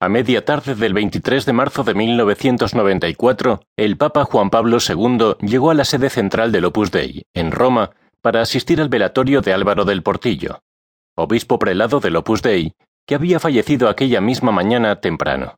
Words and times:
a 0.00 0.08
media 0.08 0.44
tarde 0.44 0.76
del 0.76 0.92
23 0.94 1.44
de 1.44 1.52
marzo 1.52 1.82
de 1.82 1.92
1994, 1.92 3.62
el 3.76 3.96
Papa 3.96 4.24
Juan 4.24 4.48
Pablo 4.48 4.78
II 4.86 5.34
llegó 5.40 5.72
a 5.72 5.74
la 5.74 5.84
sede 5.84 6.08
central 6.08 6.52
del 6.52 6.66
Opus 6.66 6.92
Dei, 6.92 7.24
en 7.34 7.50
Roma, 7.50 7.90
para 8.22 8.40
asistir 8.40 8.80
al 8.80 8.88
velatorio 8.88 9.40
de 9.40 9.52
Álvaro 9.52 9.84
del 9.84 10.04
Portillo, 10.04 10.60
obispo 11.16 11.58
prelado 11.58 11.98
del 11.98 12.14
Opus 12.14 12.42
Dei, 12.42 12.74
que 13.06 13.16
había 13.16 13.40
fallecido 13.40 13.88
aquella 13.88 14.20
misma 14.20 14.52
mañana 14.52 15.00
temprano. 15.00 15.56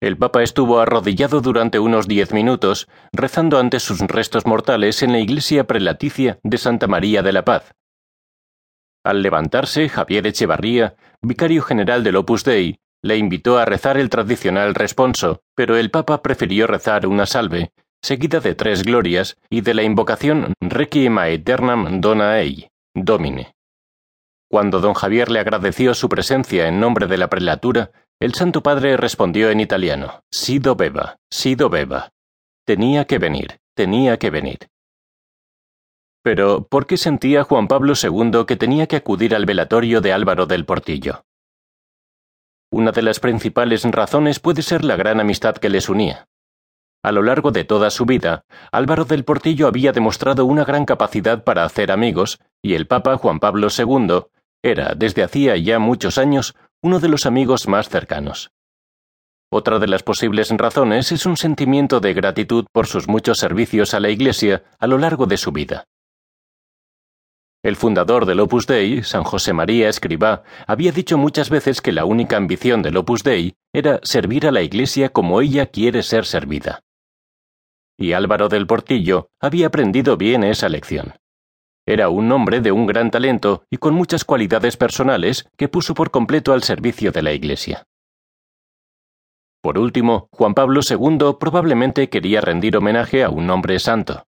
El 0.00 0.16
Papa 0.16 0.42
estuvo 0.42 0.80
arrodillado 0.80 1.42
durante 1.42 1.78
unos 1.78 2.08
diez 2.08 2.32
minutos, 2.32 2.88
rezando 3.12 3.58
ante 3.58 3.78
sus 3.78 4.00
restos 4.00 4.46
mortales 4.46 5.02
en 5.02 5.12
la 5.12 5.18
iglesia 5.18 5.64
prelaticia 5.64 6.38
de 6.42 6.56
Santa 6.56 6.86
María 6.86 7.22
de 7.22 7.32
la 7.32 7.44
Paz, 7.44 7.74
al 9.04 9.22
levantarse, 9.22 9.88
Javier 9.88 10.26
Echevarría, 10.26 10.96
vicario 11.22 11.62
general 11.62 12.02
del 12.02 12.16
Opus 12.16 12.42
Dei, 12.42 12.78
le 13.02 13.18
invitó 13.18 13.58
a 13.58 13.66
rezar 13.66 13.98
el 13.98 14.08
tradicional 14.08 14.74
responso, 14.74 15.42
pero 15.54 15.76
el 15.76 15.90
Papa 15.90 16.22
prefirió 16.22 16.66
rezar 16.66 17.06
una 17.06 17.26
salve, 17.26 17.72
seguida 18.02 18.40
de 18.40 18.54
tres 18.54 18.82
glorias 18.82 19.36
y 19.50 19.60
de 19.60 19.74
la 19.74 19.82
invocación 19.82 20.54
Requiem 20.60 21.18
aeternam 21.18 22.00
dona 22.00 22.40
ei, 22.40 22.68
Domine. 22.94 23.54
Cuando 24.50 24.80
don 24.80 24.94
Javier 24.94 25.30
le 25.30 25.40
agradeció 25.40 25.94
su 25.94 26.08
presencia 26.08 26.68
en 26.68 26.80
nombre 26.80 27.06
de 27.06 27.18
la 27.18 27.28
prelatura, 27.28 27.90
el 28.20 28.34
Santo 28.34 28.62
Padre 28.62 28.96
respondió 28.96 29.50
en 29.50 29.60
italiano, 29.60 30.20
Sido 30.30 30.76
beba, 30.76 31.16
sido 31.30 31.68
beba. 31.68 32.10
Tenía 32.64 33.04
que 33.04 33.18
venir, 33.18 33.58
tenía 33.74 34.16
que 34.18 34.30
venir. 34.30 34.58
Pero, 36.24 36.66
¿por 36.66 36.86
qué 36.86 36.96
sentía 36.96 37.44
Juan 37.44 37.68
Pablo 37.68 37.92
II 38.02 38.46
que 38.46 38.56
tenía 38.56 38.86
que 38.86 38.96
acudir 38.96 39.34
al 39.34 39.44
velatorio 39.44 40.00
de 40.00 40.14
Álvaro 40.14 40.46
del 40.46 40.64
Portillo? 40.64 41.26
Una 42.72 42.92
de 42.92 43.02
las 43.02 43.20
principales 43.20 43.84
razones 43.84 44.40
puede 44.40 44.62
ser 44.62 44.84
la 44.84 44.96
gran 44.96 45.20
amistad 45.20 45.56
que 45.56 45.68
les 45.68 45.90
unía. 45.90 46.26
A 47.02 47.12
lo 47.12 47.22
largo 47.22 47.50
de 47.50 47.64
toda 47.64 47.90
su 47.90 48.06
vida, 48.06 48.46
Álvaro 48.72 49.04
del 49.04 49.24
Portillo 49.24 49.68
había 49.68 49.92
demostrado 49.92 50.46
una 50.46 50.64
gran 50.64 50.86
capacidad 50.86 51.44
para 51.44 51.66
hacer 51.66 51.92
amigos, 51.92 52.40
y 52.62 52.72
el 52.72 52.86
Papa 52.86 53.18
Juan 53.18 53.38
Pablo 53.38 53.68
II 53.68 54.22
era, 54.62 54.94
desde 54.96 55.24
hacía 55.24 55.58
ya 55.58 55.78
muchos 55.78 56.16
años, 56.16 56.54
uno 56.82 57.00
de 57.00 57.08
los 57.08 57.26
amigos 57.26 57.68
más 57.68 57.90
cercanos. 57.90 58.50
Otra 59.52 59.78
de 59.78 59.88
las 59.88 60.02
posibles 60.02 60.48
razones 60.56 61.12
es 61.12 61.26
un 61.26 61.36
sentimiento 61.36 62.00
de 62.00 62.14
gratitud 62.14 62.64
por 62.72 62.86
sus 62.86 63.08
muchos 63.08 63.36
servicios 63.36 63.92
a 63.92 64.00
la 64.00 64.08
Iglesia 64.08 64.64
a 64.78 64.86
lo 64.86 64.96
largo 64.96 65.26
de 65.26 65.36
su 65.36 65.52
vida. 65.52 65.84
El 67.64 67.76
fundador 67.76 68.26
del 68.26 68.40
Opus 68.40 68.66
Dei, 68.66 69.02
San 69.02 69.24
José 69.24 69.54
María 69.54 69.88
Escribá, 69.88 70.42
había 70.66 70.92
dicho 70.92 71.16
muchas 71.16 71.48
veces 71.48 71.80
que 71.80 71.92
la 71.92 72.04
única 72.04 72.36
ambición 72.36 72.82
del 72.82 72.98
Opus 72.98 73.22
Dei 73.22 73.54
era 73.72 74.00
servir 74.02 74.46
a 74.46 74.52
la 74.52 74.60
Iglesia 74.60 75.08
como 75.08 75.40
ella 75.40 75.64
quiere 75.64 76.02
ser 76.02 76.26
servida. 76.26 76.80
Y 77.98 78.12
Álvaro 78.12 78.50
del 78.50 78.66
Portillo 78.66 79.30
había 79.40 79.68
aprendido 79.68 80.18
bien 80.18 80.44
esa 80.44 80.68
lección. 80.68 81.14
Era 81.86 82.10
un 82.10 82.30
hombre 82.32 82.60
de 82.60 82.70
un 82.70 82.86
gran 82.86 83.10
talento 83.10 83.64
y 83.70 83.78
con 83.78 83.94
muchas 83.94 84.26
cualidades 84.26 84.76
personales 84.76 85.48
que 85.56 85.68
puso 85.68 85.94
por 85.94 86.10
completo 86.10 86.52
al 86.52 86.64
servicio 86.64 87.12
de 87.12 87.22
la 87.22 87.32
Iglesia. 87.32 87.84
Por 89.62 89.78
último, 89.78 90.28
Juan 90.32 90.52
Pablo 90.52 90.82
II 90.86 91.36
probablemente 91.40 92.10
quería 92.10 92.42
rendir 92.42 92.76
homenaje 92.76 93.24
a 93.24 93.30
un 93.30 93.48
hombre 93.48 93.78
santo. 93.78 94.26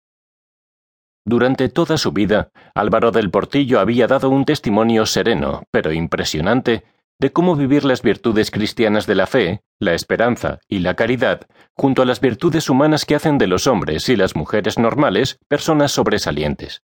Durante 1.25 1.69
toda 1.69 1.97
su 1.97 2.11
vida, 2.11 2.51
Álvaro 2.75 3.11
del 3.11 3.31
Portillo 3.31 3.79
había 3.79 4.05
dado 4.05 4.29
un 4.29 4.45
testimonio 4.45 5.07
sereno, 5.07 5.63
pero 5.71 5.91
impresionante, 5.91 6.83
de 7.19 7.31
cómo 7.31 7.55
vivir 7.55 7.83
las 7.83 8.03
virtudes 8.03 8.51
cristianas 8.51 9.07
de 9.07 9.15
la 9.15 9.25
fe, 9.25 9.63
la 9.79 9.93
esperanza 9.93 10.59
y 10.67 10.79
la 10.79 10.95
caridad, 10.95 11.47
junto 11.73 12.01
a 12.01 12.05
las 12.05 12.19
virtudes 12.19 12.69
humanas 12.69 13.05
que 13.05 13.15
hacen 13.15 13.37
de 13.37 13.47
los 13.47 13.65
hombres 13.67 14.07
y 14.09 14.15
las 14.15 14.35
mujeres 14.35 14.77
normales 14.77 15.39
personas 15.47 15.91
sobresalientes. 15.91 16.83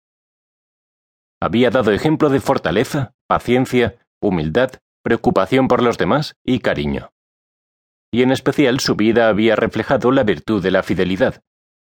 Había 1.41 1.69
dado 1.69 1.91
ejemplo 1.91 2.29
de 2.29 2.39
fortaleza, 2.39 3.13
paciencia, 3.27 3.97
humildad, 4.21 4.71
preocupación 5.03 5.67
por 5.67 5.81
los 5.81 5.97
demás 5.97 6.35
y 6.43 6.59
cariño. 6.59 7.11
Y 8.11 8.23
en 8.23 8.31
especial 8.31 8.79
su 8.79 8.95
vida 8.95 9.29
había 9.29 9.55
reflejado 9.55 10.11
la 10.11 10.23
virtud 10.23 10.61
de 10.61 10.71
la 10.71 10.83
fidelidad. 10.83 11.43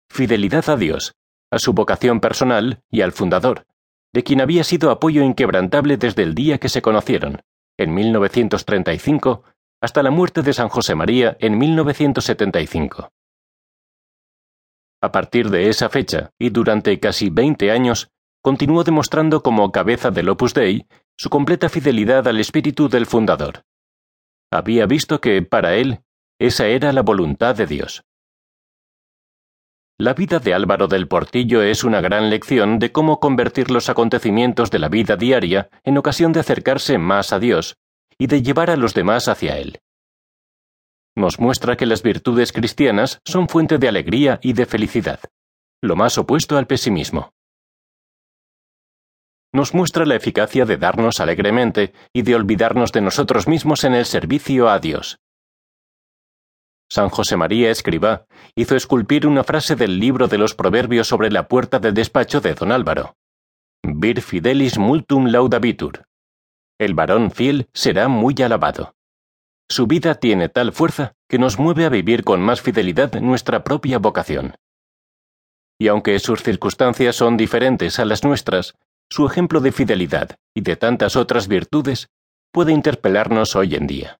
Fidelidad 0.08 0.68
a 0.68 0.76
Dios, 0.76 1.14
a 1.50 1.58
su 1.58 1.72
vocación 1.72 2.20
personal 2.20 2.82
y 2.90 3.00
al 3.00 3.12
fundador, 3.12 3.66
de 4.12 4.22
quien 4.22 4.40
había 4.40 4.64
sido 4.64 4.90
apoyo 4.90 5.22
inquebrantable 5.22 5.96
desde 5.96 6.22
el 6.22 6.34
día 6.34 6.58
que 6.58 6.68
se 6.68 6.82
conocieron, 6.82 7.42
en 7.76 7.94
1935, 7.94 9.44
hasta 9.80 10.02
la 10.02 10.10
muerte 10.10 10.42
de 10.42 10.52
San 10.52 10.68
José 10.68 10.94
María 10.94 11.36
en 11.40 11.58
1975. 11.58 13.10
A 15.02 15.12
partir 15.12 15.48
de 15.48 15.68
esa 15.68 15.88
fecha 15.88 16.32
y 16.38 16.50
durante 16.50 17.00
casi 17.00 17.30
20 17.30 17.70
años, 17.70 18.10
continuó 18.42 18.84
demostrando 18.84 19.42
como 19.42 19.72
cabeza 19.72 20.10
del 20.10 20.28
Opus 20.28 20.52
Dei 20.54 20.86
su 21.16 21.30
completa 21.30 21.68
fidelidad 21.68 22.26
al 22.28 22.40
espíritu 22.40 22.88
del 22.88 23.06
fundador. 23.06 23.62
Había 24.50 24.86
visto 24.86 25.20
que, 25.20 25.42
para 25.42 25.76
él, 25.76 26.00
esa 26.38 26.66
era 26.66 26.92
la 26.92 27.02
voluntad 27.02 27.54
de 27.54 27.66
Dios. 27.66 28.04
La 30.00 30.14
vida 30.14 30.38
de 30.38 30.54
Álvaro 30.54 30.88
del 30.88 31.08
Portillo 31.08 31.60
es 31.60 31.84
una 31.84 32.00
gran 32.00 32.30
lección 32.30 32.78
de 32.78 32.90
cómo 32.90 33.20
convertir 33.20 33.70
los 33.70 33.90
acontecimientos 33.90 34.70
de 34.70 34.78
la 34.78 34.88
vida 34.88 35.14
diaria 35.16 35.68
en 35.84 35.98
ocasión 35.98 36.32
de 36.32 36.40
acercarse 36.40 36.96
más 36.96 37.34
a 37.34 37.38
Dios 37.38 37.76
y 38.16 38.26
de 38.26 38.40
llevar 38.40 38.70
a 38.70 38.78
los 38.78 38.94
demás 38.94 39.28
hacia 39.28 39.58
Él. 39.58 39.80
Nos 41.14 41.38
muestra 41.38 41.76
que 41.76 41.84
las 41.84 42.02
virtudes 42.02 42.50
cristianas 42.50 43.20
son 43.26 43.46
fuente 43.46 43.76
de 43.76 43.88
alegría 43.88 44.40
y 44.42 44.54
de 44.54 44.64
felicidad, 44.64 45.20
lo 45.82 45.96
más 45.96 46.16
opuesto 46.16 46.56
al 46.56 46.66
pesimismo. 46.66 47.34
Nos 49.52 49.74
muestra 49.74 50.06
la 50.06 50.16
eficacia 50.16 50.64
de 50.64 50.78
darnos 50.78 51.20
alegremente 51.20 51.92
y 52.14 52.22
de 52.22 52.36
olvidarnos 52.36 52.92
de 52.92 53.02
nosotros 53.02 53.46
mismos 53.46 53.84
en 53.84 53.92
el 53.92 54.06
servicio 54.06 54.70
a 54.70 54.78
Dios. 54.78 55.18
San 56.92 57.08
José 57.08 57.36
María 57.36 57.70
Escribá 57.70 58.26
hizo 58.56 58.74
esculpir 58.74 59.26
una 59.26 59.44
frase 59.44 59.76
del 59.76 60.00
libro 60.00 60.26
de 60.26 60.38
los 60.38 60.56
Proverbios 60.56 61.06
sobre 61.06 61.30
la 61.30 61.46
puerta 61.46 61.78
del 61.78 61.94
despacho 61.94 62.40
de 62.40 62.54
don 62.54 62.72
Álvaro. 62.72 63.14
Vir 63.84 64.20
fidelis 64.20 64.76
multum 64.76 65.26
laudabitur. 65.26 66.04
El 66.80 66.94
varón 66.94 67.30
fiel 67.30 67.68
será 67.72 68.08
muy 68.08 68.34
alabado. 68.42 68.96
Su 69.70 69.86
vida 69.86 70.16
tiene 70.16 70.48
tal 70.48 70.72
fuerza 70.72 71.12
que 71.28 71.38
nos 71.38 71.60
mueve 71.60 71.84
a 71.84 71.90
vivir 71.90 72.24
con 72.24 72.40
más 72.40 72.60
fidelidad 72.60 73.14
nuestra 73.20 73.62
propia 73.62 73.98
vocación. 73.98 74.56
Y 75.78 75.86
aunque 75.86 76.18
sus 76.18 76.42
circunstancias 76.42 77.14
son 77.14 77.36
diferentes 77.36 78.00
a 78.00 78.04
las 78.04 78.24
nuestras, 78.24 78.74
su 79.08 79.26
ejemplo 79.26 79.60
de 79.60 79.70
fidelidad 79.70 80.38
y 80.54 80.62
de 80.62 80.74
tantas 80.74 81.14
otras 81.14 81.46
virtudes 81.46 82.10
puede 82.52 82.72
interpelarnos 82.72 83.54
hoy 83.54 83.76
en 83.76 83.86
día. 83.86 84.19